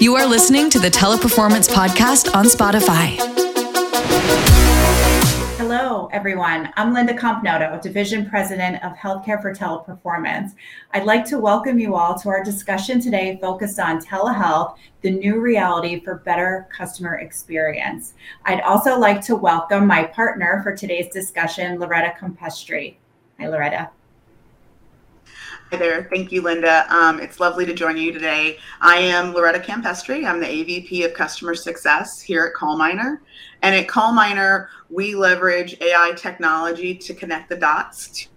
You 0.00 0.16
are 0.16 0.26
listening 0.26 0.70
to 0.70 0.78
the 0.78 0.88
Teleperformance 0.88 1.68
Podcast 1.68 2.34
on 2.34 2.46
Spotify. 2.46 3.18
Hello, 5.58 6.08
everyone. 6.10 6.72
I'm 6.78 6.94
Linda 6.94 7.12
Compnoto, 7.12 7.78
Division 7.82 8.26
President 8.26 8.82
of 8.82 8.96
Healthcare 8.96 9.42
for 9.42 9.54
Teleperformance. 9.54 10.52
I'd 10.94 11.04
like 11.04 11.26
to 11.26 11.38
welcome 11.38 11.78
you 11.78 11.96
all 11.96 12.18
to 12.18 12.30
our 12.30 12.42
discussion 12.42 12.98
today 12.98 13.38
focused 13.42 13.78
on 13.78 14.00
telehealth, 14.00 14.78
the 15.02 15.10
new 15.10 15.38
reality 15.38 16.00
for 16.02 16.14
better 16.14 16.66
customer 16.74 17.16
experience. 17.16 18.14
I'd 18.46 18.62
also 18.62 18.98
like 18.98 19.20
to 19.26 19.36
welcome 19.36 19.86
my 19.86 20.04
partner 20.04 20.62
for 20.62 20.74
today's 20.74 21.12
discussion, 21.12 21.78
Loretta 21.78 22.14
Campestri. 22.18 22.96
Hi, 23.38 23.48
Loretta. 23.48 23.90
Hi 25.70 25.76
there. 25.76 26.08
Thank 26.10 26.32
you, 26.32 26.42
Linda. 26.42 26.84
Um, 26.92 27.20
it's 27.20 27.38
lovely 27.38 27.64
to 27.64 27.72
join 27.72 27.96
you 27.96 28.12
today. 28.12 28.58
I 28.80 28.96
am 28.96 29.32
Loretta 29.32 29.60
Campestri. 29.60 30.26
I'm 30.26 30.40
the 30.40 30.46
AVP 30.46 31.04
of 31.04 31.14
Customer 31.14 31.54
Success 31.54 32.20
here 32.20 32.44
at 32.44 32.60
CallMiner. 32.60 33.18
And 33.62 33.76
at 33.76 33.86
CallMiner, 33.86 34.66
we 34.88 35.14
leverage 35.14 35.80
AI 35.80 36.10
technology 36.16 36.96
to 36.96 37.14
connect 37.14 37.50
the 37.50 37.56
dots 37.56 38.08
to 38.08 38.28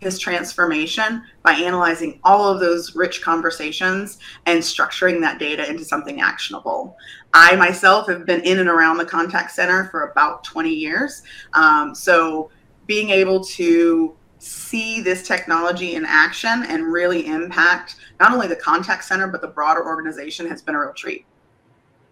his 0.00 0.18
transformation 0.18 1.22
by 1.44 1.52
analyzing 1.52 2.18
all 2.24 2.48
of 2.48 2.58
those 2.58 2.96
rich 2.96 3.22
conversations 3.22 4.18
and 4.46 4.58
structuring 4.58 5.20
that 5.20 5.38
data 5.38 5.70
into 5.70 5.84
something 5.84 6.20
actionable. 6.20 6.96
I 7.34 7.54
myself 7.54 8.08
have 8.08 8.26
been 8.26 8.40
in 8.40 8.58
and 8.58 8.68
around 8.68 8.96
the 8.96 9.06
contact 9.06 9.52
center 9.52 9.84
for 9.92 10.08
about 10.08 10.42
20 10.42 10.70
years. 10.70 11.22
Um, 11.52 11.94
so 11.94 12.50
being 12.88 13.10
able 13.10 13.44
to 13.44 14.16
see 14.40 15.00
this 15.00 15.26
technology 15.26 15.94
in 15.94 16.04
action 16.06 16.64
and 16.68 16.92
really 16.92 17.26
impact 17.26 17.96
not 18.18 18.32
only 18.32 18.46
the 18.46 18.56
contact 18.56 19.04
center 19.04 19.28
but 19.28 19.40
the 19.40 19.48
broader 19.48 19.84
organization 19.84 20.46
has 20.46 20.62
been 20.62 20.74
a 20.74 20.80
real 20.80 20.92
treat. 20.94 21.26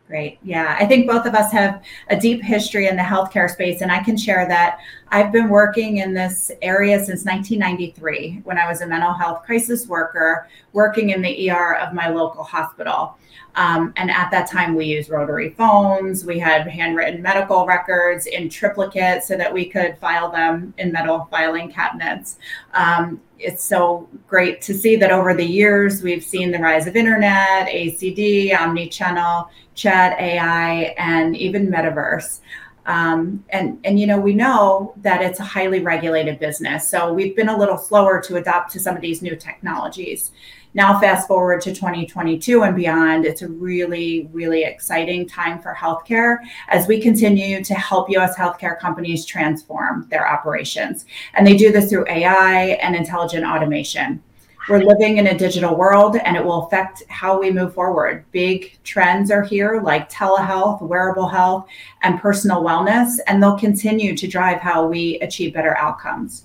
Great. 0.09 0.39
Yeah, 0.43 0.75
I 0.81 0.87
think 0.87 1.07
both 1.07 1.27
of 1.27 1.35
us 1.35 1.53
have 1.53 1.83
a 2.09 2.19
deep 2.19 2.43
history 2.43 2.89
in 2.89 2.97
the 2.97 3.03
healthcare 3.03 3.51
space, 3.51 3.83
and 3.83 3.93
I 3.93 4.03
can 4.03 4.17
share 4.17 4.49
that 4.49 4.79
I've 5.09 5.31
been 5.33 5.51
working 5.51 5.99
in 5.99 6.15
this 6.15 6.51
area 6.63 6.97
since 6.99 7.27
1993 7.27 8.41
when 8.45 8.57
I 8.57 8.67
was 8.67 8.81
a 8.81 8.87
mental 8.87 9.13
health 9.13 9.43
crisis 9.45 9.87
worker 9.87 10.49
working 10.73 11.11
in 11.11 11.21
the 11.21 11.51
ER 11.51 11.77
of 11.77 11.93
my 11.93 12.09
local 12.09 12.43
hospital. 12.43 13.19
Um, 13.55 13.93
and 13.97 14.11
at 14.11 14.31
that 14.31 14.49
time, 14.49 14.75
we 14.75 14.87
used 14.87 15.11
rotary 15.11 15.51
phones. 15.51 16.25
We 16.25 16.39
had 16.39 16.67
handwritten 16.67 17.21
medical 17.21 17.67
records 17.67 18.27
in 18.27 18.49
triplicate 18.49 19.25
so 19.25 19.37
that 19.37 19.53
we 19.53 19.69
could 19.69 19.99
file 19.99 20.31
them 20.31 20.73
in 20.79 20.91
metal 20.91 21.29
filing 21.31 21.71
cabinets. 21.71 22.39
Um, 22.73 23.21
it's 23.39 23.65
so 23.65 24.09
great 24.27 24.61
to 24.63 24.75
see 24.75 24.97
that 24.97 25.11
over 25.11 25.35
the 25.35 25.45
years 25.45 26.03
we've 26.03 26.25
seen 26.25 26.51
the 26.51 26.59
rise 26.59 26.87
of 26.87 26.97
internet, 26.97 27.69
ACD, 27.69 28.59
omni-channel, 28.59 29.49
chat, 29.75 30.19
AI, 30.21 30.95
and 30.99 31.37
even 31.37 31.69
metaverse. 31.69 32.41
Um, 32.89 33.45
and 33.51 33.79
and 33.85 34.01
you 34.01 34.07
know 34.07 34.19
we 34.19 34.33
know 34.33 34.95
that 35.03 35.21
it's 35.21 35.41
a 35.41 35.45
highly 35.45 35.81
regulated 35.81 36.41
business, 36.41 36.89
so 36.89 37.13
we've 37.13 37.37
been 37.37 37.51
a 37.51 37.57
little 37.57 37.77
slower 37.77 38.21
to 38.23 38.37
adopt 38.37 38.73
to 38.73 38.81
some 38.81 38.97
of 38.97 39.03
these 39.03 39.21
new 39.21 39.37
technologies. 39.37 40.33
Now, 40.75 40.99
fast 40.99 41.29
forward 41.29 41.61
to 41.63 41.75
2022 41.75 42.63
and 42.63 42.77
beyond, 42.77 43.25
it's 43.25 43.43
a 43.43 43.49
really, 43.49 44.29
really 44.33 44.65
exciting 44.65 45.29
time 45.29 45.61
for 45.61 45.75
healthcare 45.75 46.39
as 46.69 46.87
we 46.87 47.01
continue 47.01 47.63
to 47.65 47.75
help 47.75 48.11
US 48.11 48.37
healthcare 48.37 48.79
companies 48.79 49.25
transform 49.25 50.07
their 50.11 50.27
operations. 50.27 51.05
And 51.35 51.47
they 51.47 51.57
do 51.57 51.73
this 51.73 51.91
through 51.91 52.07
AI 52.09 52.79
and 52.83 52.95
intelligent 52.95 53.45
automation. 53.45 54.23
We're 54.69 54.85
living 54.85 55.17
in 55.17 55.29
a 55.29 55.39
digital 55.39 55.77
world 55.77 56.17
and 56.17 56.37
it 56.37 56.45
will 56.45 56.67
affect 56.67 57.03
how 57.09 57.41
we 57.41 57.51
move 57.51 57.73
forward. 57.73 58.27
Big 58.33 58.79
trends 58.85 59.31
are 59.31 59.43
here 59.43 59.81
like 59.83 60.11
telehealth, 60.11 60.83
wearable 60.83 61.27
health, 61.27 61.67
and 62.03 62.21
personal 62.21 62.63
wellness, 62.63 63.17
and 63.27 63.43
they'll 63.43 63.59
continue 63.59 64.15
to 64.15 64.29
drive 64.29 64.61
how 64.61 64.87
we 64.87 65.19
achieve 65.21 65.55
better 65.55 65.75
outcomes. 65.79 66.45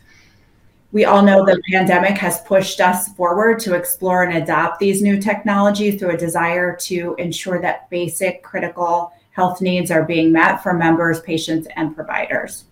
We 0.93 1.03
all 1.03 1.21
know 1.21 1.43
the 1.43 1.61
pandemic 1.69 2.17
has 2.19 2.39
pushed 2.41 2.79
us 2.79 3.09
forward 3.09 3.59
to 3.61 3.73
explore 3.73 4.23
and 4.23 4.41
adopt 4.41 4.79
these 4.79 5.01
new 5.01 5.19
technologies 5.19 5.99
through 5.99 6.11
a 6.11 6.17
desire 6.17 6.77
to 6.81 7.15
ensure 7.17 7.59
that 7.59 7.89
basic 7.89 8.41
critical 8.41 9.11
health 9.31 9.59
needs 9.59 9.91
are 9.91 10.03
being 10.03 10.31
met 10.31 10.63
for 10.63 10.71
members, 10.71 11.19
patients, 11.19 11.67
and 11.75 11.93
providers. 11.93 12.65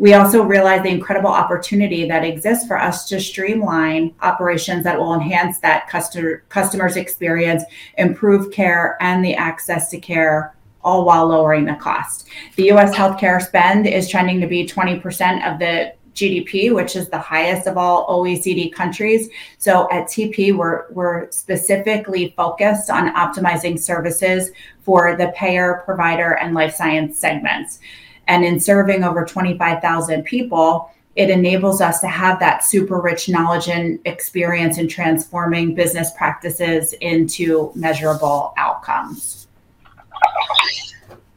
We 0.00 0.14
also 0.14 0.42
realize 0.42 0.82
the 0.82 0.88
incredible 0.88 1.28
opportunity 1.28 2.08
that 2.08 2.24
exists 2.24 2.66
for 2.66 2.80
us 2.80 3.06
to 3.10 3.20
streamline 3.20 4.14
operations 4.22 4.82
that 4.84 4.98
will 4.98 5.12
enhance 5.12 5.58
that 5.58 5.90
customer 5.90 6.42
customer's 6.48 6.96
experience, 6.96 7.64
improve 7.98 8.50
care 8.50 8.96
and 9.02 9.22
the 9.22 9.34
access 9.34 9.90
to 9.90 10.00
care 10.00 10.56
all 10.82 11.04
while 11.04 11.28
lowering 11.28 11.66
the 11.66 11.74
cost. 11.74 12.28
The 12.56 12.70
US 12.70 12.94
healthcare 12.94 13.42
spend 13.42 13.86
is 13.86 14.08
trending 14.08 14.40
to 14.40 14.46
be 14.46 14.66
20% 14.66 15.46
of 15.46 15.58
the 15.58 15.92
GDP, 16.14 16.74
which 16.74 16.96
is 16.96 17.10
the 17.10 17.18
highest 17.18 17.66
of 17.66 17.76
all 17.76 18.08
OECD 18.08 18.72
countries. 18.72 19.28
So 19.58 19.86
at 19.92 20.06
TP, 20.06 20.56
we're, 20.56 20.90
we're 20.92 21.30
specifically 21.30 22.32
focused 22.38 22.88
on 22.88 23.14
optimizing 23.14 23.78
services 23.78 24.50
for 24.80 25.14
the 25.16 25.30
payer, 25.36 25.82
provider, 25.84 26.38
and 26.38 26.54
life 26.54 26.74
science 26.74 27.18
segments. 27.18 27.80
And 28.30 28.44
in 28.44 28.60
serving 28.60 29.02
over 29.02 29.24
25,000 29.24 30.22
people, 30.22 30.88
it 31.16 31.30
enables 31.30 31.80
us 31.80 32.00
to 32.00 32.06
have 32.06 32.38
that 32.38 32.62
super 32.62 33.00
rich 33.00 33.28
knowledge 33.28 33.68
and 33.68 33.98
experience 34.04 34.78
in 34.78 34.86
transforming 34.86 35.74
business 35.74 36.12
practices 36.16 36.92
into 37.00 37.72
measurable 37.74 38.54
outcomes. 38.56 39.48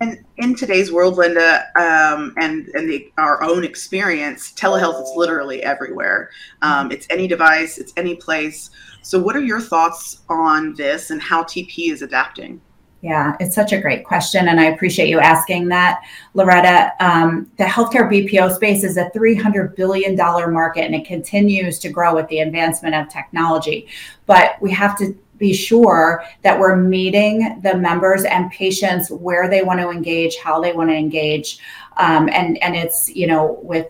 And 0.02 0.24
in 0.38 0.56
today's 0.56 0.92
world, 0.92 1.18
Linda, 1.18 1.66
um, 1.78 2.36
and 2.38 2.68
and 2.76 2.88
the, 2.88 3.12
our 3.18 3.42
own 3.42 3.64
experience, 3.64 4.52
telehealth 4.52 5.02
is 5.02 5.12
literally 5.16 5.64
everywhere. 5.64 6.30
Um, 6.62 6.92
it's 6.92 7.08
any 7.10 7.28
device, 7.28 7.80
it's 7.80 7.94
any 7.98 8.16
place. 8.18 8.70
So, 9.02 9.18
what 9.18 9.36
are 9.36 9.42
your 9.42 9.62
thoughts 9.62 10.22
on 10.30 10.76
this 10.76 11.10
and 11.10 11.20
how 11.20 11.42
TP 11.44 11.92
is 11.92 12.04
adapting? 12.04 12.62
Yeah, 13.04 13.36
it's 13.42 13.54
such 13.54 13.74
a 13.74 13.82
great 13.82 14.06
question, 14.06 14.48
and 14.48 14.62
I 14.62 14.68
appreciate 14.68 15.10
you 15.10 15.20
asking 15.20 15.68
that, 15.68 16.04
Loretta. 16.36 16.94
Um, 17.02 17.52
the 17.58 17.66
healthcare 17.66 18.10
BPO 18.10 18.56
space 18.56 18.86
is 18.86 18.96
a 18.96 19.10
$300 19.14 19.76
billion 19.76 20.16
market, 20.16 20.86
and 20.86 20.96
it 20.96 21.04
continues 21.06 21.80
to 21.80 21.90
grow 21.90 22.16
with 22.16 22.30
the 22.30 22.40
advancement 22.40 22.96
of 22.96 23.10
technology. 23.10 23.88
But 24.26 24.56
we 24.62 24.72
have 24.72 24.98
to 25.00 25.14
be 25.38 25.54
sure 25.54 26.24
that 26.44 26.58
we're 26.58 26.78
meeting 26.78 27.60
the 27.62 27.76
members 27.76 28.24
and 28.24 28.50
patients 28.52 29.12
where 29.12 29.50
they 29.50 29.64
want 29.64 29.82
to 29.82 29.90
engage, 29.90 30.38
how 30.38 30.62
they 30.62 30.72
want 30.72 30.90
to 30.90 30.96
engage, 30.96 31.60
um, 31.98 32.30
and 32.30 32.58
and 32.64 32.74
it's 32.74 33.14
you 33.14 33.28
know 33.28 33.60
with 33.64 33.90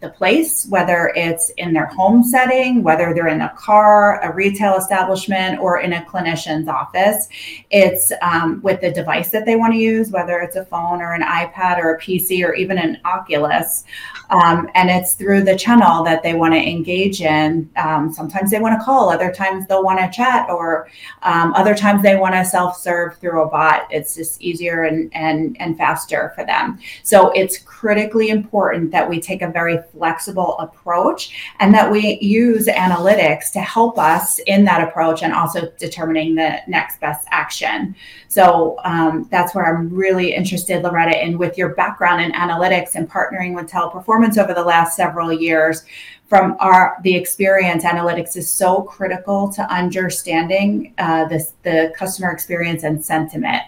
the 0.00 0.08
place, 0.08 0.66
whether 0.66 1.12
it's 1.14 1.50
in 1.58 1.74
their 1.74 1.86
home 1.86 2.22
setting, 2.24 2.82
whether 2.82 3.12
they're 3.12 3.28
in 3.28 3.42
a 3.42 3.50
car, 3.50 4.20
a 4.22 4.34
retail 4.34 4.76
establishment, 4.76 5.60
or 5.60 5.80
in 5.80 5.92
a 5.92 6.02
clinician's 6.02 6.66
office. 6.66 7.28
It's 7.70 8.10
um, 8.22 8.60
with 8.62 8.80
the 8.80 8.90
device 8.90 9.30
that 9.30 9.44
they 9.44 9.56
want 9.56 9.74
to 9.74 9.78
use, 9.78 10.10
whether 10.10 10.40
it's 10.40 10.56
a 10.56 10.64
phone 10.64 11.02
or 11.02 11.12
an 11.12 11.22
iPad 11.22 11.78
or 11.78 11.94
a 11.94 12.00
PC 12.00 12.42
or 12.46 12.54
even 12.54 12.78
an 12.78 13.00
Oculus. 13.04 13.84
Um, 14.30 14.70
and 14.74 14.88
it's 14.88 15.14
through 15.14 15.42
the 15.42 15.56
channel 15.56 16.04
that 16.04 16.22
they 16.22 16.34
want 16.34 16.54
to 16.54 16.60
engage 16.60 17.20
in. 17.20 17.68
Um, 17.76 18.12
sometimes 18.12 18.50
they 18.50 18.60
want 18.60 18.78
to 18.78 18.84
call, 18.84 19.10
other 19.10 19.32
times 19.32 19.66
they'll 19.66 19.82
want 19.82 19.98
to 19.98 20.08
chat, 20.16 20.48
or 20.48 20.88
um, 21.22 21.52
other 21.54 21.74
times 21.74 22.02
they 22.02 22.16
want 22.16 22.34
to 22.34 22.44
self 22.44 22.76
serve 22.76 23.18
through 23.18 23.42
a 23.42 23.48
bot. 23.48 23.88
It's 23.90 24.14
just 24.14 24.40
easier 24.40 24.84
and, 24.84 25.12
and, 25.14 25.56
and 25.60 25.76
faster 25.76 26.32
for 26.34 26.46
them. 26.46 26.78
So 27.02 27.30
it's 27.32 27.58
critically 27.58 28.28
important 28.28 28.92
that 28.92 29.08
we 29.08 29.20
take 29.20 29.42
a 29.42 29.49
very 29.50 29.78
flexible 29.92 30.58
approach 30.58 31.32
and 31.60 31.74
that 31.74 31.90
we 31.90 32.18
use 32.20 32.66
analytics 32.66 33.52
to 33.52 33.60
help 33.60 33.98
us 33.98 34.38
in 34.40 34.64
that 34.64 34.86
approach 34.86 35.22
and 35.22 35.32
also 35.32 35.70
determining 35.78 36.34
the 36.34 36.58
next 36.66 37.00
best 37.00 37.26
action. 37.30 37.94
So 38.28 38.78
um, 38.84 39.28
that's 39.30 39.54
where 39.54 39.66
I'm 39.66 39.88
really 39.88 40.34
interested, 40.34 40.82
Loretta, 40.82 41.24
in 41.24 41.38
with 41.38 41.58
your 41.58 41.70
background 41.70 42.22
in 42.22 42.32
analytics 42.32 42.94
and 42.94 43.10
partnering 43.10 43.54
with 43.54 43.70
Teleperformance 43.70 44.38
over 44.38 44.54
the 44.54 44.64
last 44.64 44.96
several 44.96 45.32
years. 45.32 45.84
From 46.28 46.56
our 46.60 46.96
the 47.02 47.16
experience, 47.16 47.82
analytics 47.82 48.36
is 48.36 48.48
so 48.48 48.82
critical 48.82 49.52
to 49.52 49.62
understanding 49.62 50.94
uh, 50.98 51.24
this 51.26 51.54
the 51.64 51.92
customer 51.96 52.30
experience 52.30 52.84
and 52.84 53.04
sentiment. 53.04 53.62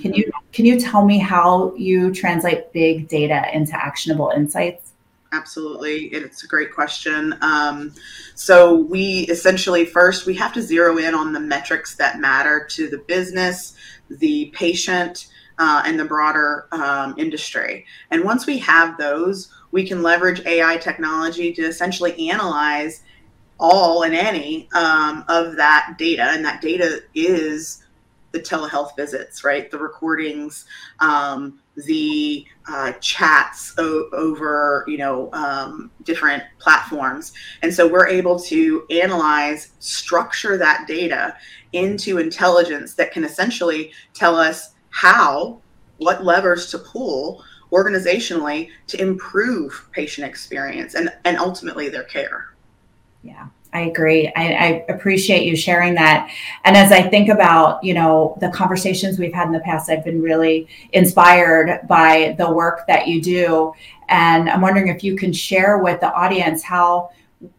Can 0.00 0.14
you 0.14 0.24
mm-hmm. 0.24 0.50
can 0.52 0.64
you 0.64 0.80
tell 0.80 1.04
me 1.04 1.18
how 1.18 1.74
you 1.76 2.12
translate 2.12 2.72
big 2.72 3.08
data 3.08 3.44
into 3.52 3.76
actionable 3.76 4.32
insights? 4.34 4.85
Absolutely. 5.32 6.04
It's 6.06 6.44
a 6.44 6.46
great 6.46 6.72
question. 6.72 7.34
Um, 7.40 7.92
so, 8.34 8.76
we 8.76 9.20
essentially 9.28 9.84
first 9.84 10.26
we 10.26 10.34
have 10.34 10.52
to 10.54 10.62
zero 10.62 10.98
in 10.98 11.14
on 11.14 11.32
the 11.32 11.40
metrics 11.40 11.96
that 11.96 12.20
matter 12.20 12.66
to 12.70 12.88
the 12.88 12.98
business, 12.98 13.74
the 14.08 14.52
patient, 14.54 15.26
uh, 15.58 15.82
and 15.84 15.98
the 15.98 16.04
broader 16.04 16.68
um, 16.72 17.14
industry. 17.18 17.86
And 18.10 18.24
once 18.24 18.46
we 18.46 18.58
have 18.58 18.98
those, 18.98 19.52
we 19.72 19.86
can 19.86 20.02
leverage 20.02 20.44
AI 20.46 20.76
technology 20.76 21.52
to 21.54 21.62
essentially 21.62 22.30
analyze 22.30 23.02
all 23.58 24.02
and 24.02 24.14
any 24.14 24.68
um, 24.74 25.24
of 25.28 25.56
that 25.56 25.96
data. 25.98 26.22
And 26.22 26.44
that 26.44 26.60
data 26.60 27.02
is 27.14 27.82
the 28.36 28.42
telehealth 28.42 28.94
visits, 28.96 29.44
right? 29.44 29.70
The 29.70 29.78
recordings, 29.78 30.66
um, 31.00 31.60
the 31.74 32.44
uh, 32.68 32.92
chats 33.00 33.74
o- 33.78 34.08
over, 34.12 34.84
you 34.86 34.98
know, 34.98 35.30
um, 35.32 35.90
different 36.04 36.42
platforms. 36.58 37.32
And 37.62 37.72
so 37.72 37.88
we're 37.88 38.08
able 38.08 38.38
to 38.40 38.86
analyze, 38.90 39.72
structure 39.78 40.56
that 40.58 40.86
data 40.86 41.36
into 41.72 42.18
intelligence 42.18 42.94
that 42.94 43.12
can 43.12 43.24
essentially 43.24 43.92
tell 44.12 44.36
us 44.36 44.74
how, 44.90 45.60
what 45.98 46.24
levers 46.24 46.70
to 46.70 46.78
pull 46.78 47.42
organizationally 47.72 48.68
to 48.86 49.00
improve 49.00 49.88
patient 49.92 50.26
experience 50.26 50.94
and, 50.94 51.10
and 51.24 51.36
ultimately 51.38 51.88
their 51.88 52.04
care. 52.04 52.54
Yeah. 53.22 53.48
I 53.76 53.80
agree. 53.80 54.32
I, 54.34 54.54
I, 54.54 54.84
appreciate 54.88 55.44
you 55.44 55.54
sharing 55.54 55.96
that. 55.96 56.30
And 56.64 56.78
as 56.78 56.92
I 56.92 57.02
think 57.02 57.28
about, 57.28 57.84
you 57.84 57.92
know, 57.92 58.38
the 58.40 58.48
conversations 58.48 59.18
we've 59.18 59.34
had 59.34 59.48
in 59.48 59.52
the 59.52 59.60
past, 59.60 59.90
I've 59.90 60.02
been 60.02 60.22
really 60.22 60.66
inspired 60.94 61.86
by 61.86 62.34
the 62.38 62.50
work 62.50 62.86
that 62.86 63.06
you 63.06 63.20
do. 63.20 63.74
And 64.08 64.48
I'm 64.48 64.62
wondering 64.62 64.88
if 64.88 65.04
you 65.04 65.14
can 65.14 65.30
share 65.30 65.76
with 65.76 66.00
the 66.00 66.10
audience 66.10 66.62
how 66.62 67.10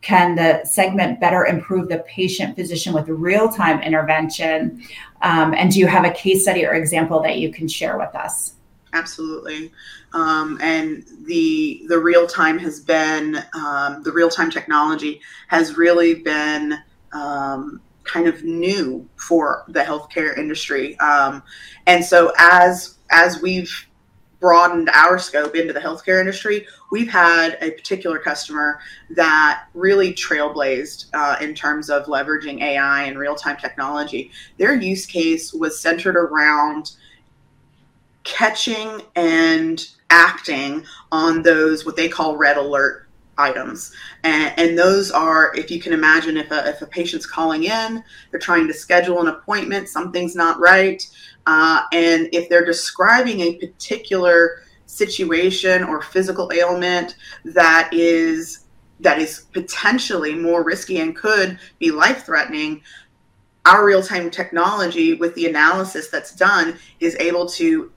can 0.01 0.33
the 0.33 0.65
segment 0.65 1.19
better 1.19 1.45
improve 1.45 1.87
the 1.87 1.99
patient 1.99 2.55
physician 2.55 2.95
with 2.95 3.07
real-time 3.07 3.79
intervention? 3.83 4.81
Um, 5.21 5.53
and 5.53 5.71
do 5.71 5.79
you 5.79 5.85
have 5.85 6.03
a 6.03 6.09
case 6.09 6.41
study 6.41 6.65
or 6.65 6.73
example 6.73 7.21
that 7.21 7.37
you 7.37 7.53
can 7.53 7.67
share 7.67 7.95
with 7.99 8.15
us? 8.15 8.56
Absolutely. 8.93 9.71
Um, 10.13 10.57
and 10.61 11.05
the 11.25 11.83
the 11.87 11.99
real 11.99 12.25
time 12.25 12.57
has 12.59 12.79
been 12.79 13.37
um, 13.53 14.01
the 14.03 14.11
real 14.11 14.29
time 14.29 14.49
technology 14.49 15.21
has 15.49 15.77
really 15.77 16.15
been 16.15 16.77
um, 17.11 17.81
kind 18.03 18.27
of 18.27 18.43
new 18.43 19.07
for 19.17 19.65
the 19.67 19.81
healthcare 19.81 20.37
industry. 20.37 20.97
Um, 20.99 21.43
and 21.85 22.03
so 22.03 22.31
as 22.37 22.97
as 23.11 23.41
we've 23.41 23.87
broadened 24.39 24.89
our 24.93 25.17
scope 25.17 25.55
into 25.55 25.73
the 25.73 25.79
healthcare 25.79 26.19
industry, 26.19 26.65
we've 26.91 27.09
had 27.09 27.57
a 27.61 27.71
particular 27.71 28.19
customer 28.19 28.79
that 29.09 29.65
really 29.73 30.13
trailblazed 30.13 31.07
uh, 31.13 31.37
in 31.41 31.55
terms 31.55 31.89
of 31.89 32.05
leveraging 32.05 32.61
AI 32.61 33.03
and 33.03 33.17
real 33.17 33.35
time 33.35 33.57
technology. 33.57 34.31
Their 34.57 34.75
use 34.75 35.05
case 35.05 35.53
was 35.53 35.79
centered 35.79 36.15
around 36.15 36.91
catching 38.27 39.01
and 39.15 39.87
acting 40.09 40.85
on 41.11 41.41
those 41.41 41.85
what 41.85 41.95
they 41.95 42.09
call 42.09 42.37
red 42.37 42.57
alert 42.57 43.07
items. 43.37 43.93
And, 44.23 44.53
and, 44.57 44.77
those 44.77 45.11
are 45.11 45.55
if 45.55 45.71
you 45.71 45.79
can 45.79 45.93
imagine 45.93 46.37
if 46.37 46.51
a, 46.51 46.67
if 46.69 46.81
a 46.81 46.87
patient's 46.87 47.25
calling 47.25 47.63
in 47.63 48.03
they're 48.29 48.39
trying 48.39 48.67
to 48.67 48.73
schedule 48.73 49.21
an 49.21 49.27
appointment 49.27 49.87
something's 49.89 50.35
not 50.35 50.59
right 50.59 51.07
uh, 51.45 51.83
and 51.93 52.29
if 52.33 52.49
they're 52.49 52.65
describing 52.65 53.41
a 53.41 53.55
particular 53.55 54.63
situation 54.85 55.83
or 55.83 56.01
physical 56.01 56.51
ailment 56.53 57.15
that 57.45 57.89
is 57.91 58.65
that 58.99 59.19
is 59.19 59.45
potentially 59.53 60.33
more 60.33 60.63
risky 60.63 60.99
and 60.99 61.15
could 61.15 61.59
be 61.79 61.91
life 61.91 62.25
threatening 62.25 62.81
our 63.65 63.85
real-time 63.85 64.29
technology 64.29 65.13
with 65.13 65.35
the 65.35 65.45
analysis 65.45 66.09
that's 66.09 66.33
done 66.35 66.77
is 66.99 67.15
able 67.15 67.47
to 67.47 67.91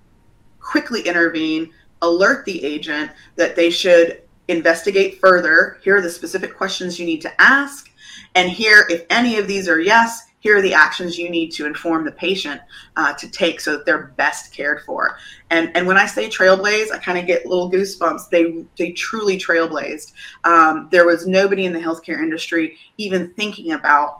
quickly 0.60 1.02
intervene, 1.02 1.72
alert 2.02 2.44
the 2.44 2.64
agent 2.64 3.10
that 3.36 3.56
they 3.56 3.70
should 3.70 4.22
investigate 4.48 5.18
further. 5.20 5.78
Here 5.82 5.96
are 5.96 6.00
the 6.00 6.10
specific 6.10 6.56
questions 6.56 6.98
you 6.98 7.06
need 7.06 7.20
to 7.22 7.40
ask. 7.40 7.90
And 8.34 8.50
here, 8.50 8.86
if 8.88 9.04
any 9.10 9.38
of 9.38 9.46
these 9.46 9.68
are 9.68 9.80
yes, 9.80 10.26
here 10.40 10.56
are 10.56 10.62
the 10.62 10.74
actions 10.74 11.18
you 11.18 11.30
need 11.30 11.50
to 11.52 11.66
inform 11.66 12.04
the 12.04 12.12
patient 12.12 12.60
uh, 12.96 13.12
to 13.14 13.30
take 13.30 13.60
so 13.60 13.72
that 13.72 13.86
they're 13.86 14.14
best 14.16 14.52
cared 14.52 14.82
for. 14.84 15.18
And 15.50 15.70
and 15.76 15.86
when 15.86 15.98
I 15.98 16.06
say 16.06 16.28
trailblaze, 16.28 16.90
I 16.90 16.98
kind 16.98 17.18
of 17.18 17.26
get 17.26 17.46
little 17.46 17.70
goosebumps. 17.70 18.30
They 18.30 18.64
they 18.78 18.92
truly 18.92 19.38
trailblazed. 19.38 20.12
Um, 20.44 20.88
there 20.90 21.06
was 21.06 21.26
nobody 21.26 21.66
in 21.66 21.72
the 21.72 21.78
healthcare 21.78 22.22
industry 22.22 22.78
even 22.96 23.32
thinking 23.34 23.72
about 23.72 24.18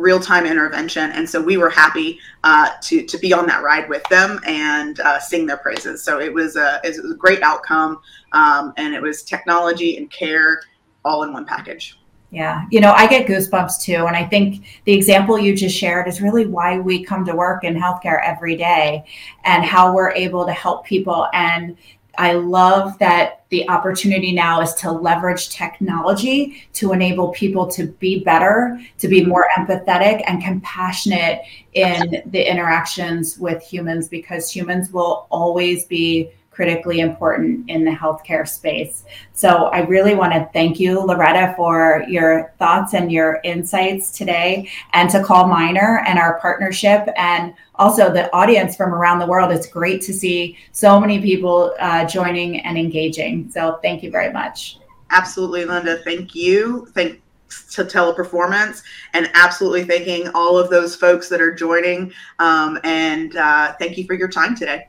real-time 0.00 0.46
intervention 0.46 1.10
and 1.12 1.28
so 1.28 1.40
we 1.40 1.56
were 1.56 1.70
happy 1.70 2.18
uh, 2.44 2.70
to, 2.82 3.04
to 3.04 3.18
be 3.18 3.32
on 3.32 3.46
that 3.46 3.62
ride 3.62 3.88
with 3.88 4.02
them 4.04 4.40
and 4.46 5.00
uh, 5.00 5.18
sing 5.18 5.46
their 5.46 5.58
praises. 5.58 6.02
So 6.02 6.20
it 6.20 6.32
was 6.32 6.56
a, 6.56 6.80
it 6.82 7.00
was 7.02 7.12
a 7.12 7.16
great 7.16 7.42
outcome 7.42 8.00
um, 8.32 8.72
and 8.76 8.94
it 8.94 9.02
was 9.02 9.22
technology 9.22 9.96
and 9.96 10.10
care 10.10 10.62
all 11.04 11.22
in 11.22 11.32
one 11.32 11.44
package. 11.44 11.96
Yeah 12.30 12.66
you 12.70 12.80
know 12.80 12.92
i 12.92 13.08
get 13.08 13.26
goosebumps 13.26 13.82
too 13.82 14.06
and 14.06 14.16
i 14.16 14.24
think 14.24 14.64
the 14.84 14.92
example 14.92 15.36
you 15.36 15.54
just 15.54 15.76
shared 15.76 16.06
is 16.06 16.22
really 16.22 16.46
why 16.46 16.78
we 16.78 17.02
come 17.02 17.24
to 17.24 17.34
work 17.34 17.64
in 17.64 17.74
healthcare 17.74 18.20
every 18.22 18.54
day 18.54 19.04
and 19.42 19.64
how 19.64 19.92
we're 19.92 20.12
able 20.12 20.46
to 20.46 20.52
help 20.52 20.86
people 20.86 21.26
and 21.32 21.76
I 22.20 22.34
love 22.34 22.98
that 22.98 23.44
the 23.48 23.66
opportunity 23.70 24.30
now 24.30 24.60
is 24.60 24.74
to 24.74 24.92
leverage 24.92 25.48
technology 25.48 26.64
to 26.74 26.92
enable 26.92 27.28
people 27.28 27.66
to 27.68 27.86
be 27.86 28.22
better, 28.22 28.78
to 28.98 29.08
be 29.08 29.24
more 29.24 29.46
empathetic 29.56 30.22
and 30.26 30.44
compassionate 30.44 31.40
in 31.72 32.22
the 32.26 32.50
interactions 32.50 33.38
with 33.38 33.62
humans 33.62 34.06
because 34.06 34.50
humans 34.50 34.92
will 34.92 35.28
always 35.30 35.86
be 35.86 36.30
critically 36.60 37.00
important 37.00 37.70
in 37.70 37.86
the 37.86 37.90
healthcare 37.90 38.46
space. 38.46 39.04
So 39.32 39.48
I 39.68 39.80
really 39.86 40.14
want 40.14 40.34
to 40.34 40.46
thank 40.52 40.78
you, 40.78 41.00
Loretta, 41.00 41.54
for 41.56 42.04
your 42.06 42.52
thoughts 42.58 42.92
and 42.92 43.10
your 43.10 43.40
insights 43.44 44.10
today, 44.10 44.68
and 44.92 45.08
to 45.08 45.20
CallMiner 45.20 46.04
and 46.06 46.18
our 46.18 46.38
partnership, 46.38 47.08
and 47.16 47.54
also 47.76 48.12
the 48.12 48.30
audience 48.34 48.76
from 48.76 48.92
around 48.92 49.20
the 49.20 49.26
world. 49.26 49.50
It's 49.50 49.66
great 49.66 50.02
to 50.02 50.12
see 50.12 50.58
so 50.72 51.00
many 51.00 51.18
people 51.18 51.74
uh, 51.80 52.04
joining 52.04 52.60
and 52.60 52.76
engaging. 52.76 53.50
So 53.50 53.78
thank 53.80 54.02
you 54.02 54.10
very 54.10 54.30
much. 54.30 54.76
Absolutely, 55.10 55.64
Linda. 55.64 55.96
Thank 56.04 56.34
you. 56.34 56.88
Thank 56.92 57.22
to 57.70 57.84
teleperformance 57.84 58.82
and 59.12 59.28
absolutely 59.34 59.82
thanking 59.82 60.28
all 60.34 60.56
of 60.56 60.70
those 60.70 60.94
folks 60.94 61.28
that 61.28 61.40
are 61.40 61.52
joining 61.52 62.12
um, 62.38 62.78
and 62.84 63.34
uh, 63.34 63.72
thank 63.80 63.98
you 63.98 64.04
for 64.04 64.14
your 64.14 64.28
time 64.28 64.54
today 64.54 64.86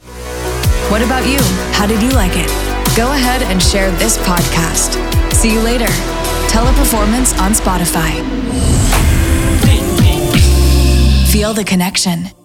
what 0.89 1.01
about 1.01 1.25
you? 1.27 1.39
How 1.73 1.85
did 1.87 2.01
you 2.01 2.11
like 2.11 2.33
it? 2.35 2.47
Go 2.95 3.11
ahead 3.13 3.43
and 3.43 3.61
share 3.61 3.91
this 3.91 4.17
podcast. 4.19 4.95
See 5.33 5.53
you 5.53 5.61
later. 5.61 5.87
Teleperformance 6.49 7.37
on 7.39 7.51
Spotify. 7.53 8.11
Feel 11.31 11.53
the 11.53 11.63
connection. 11.63 12.40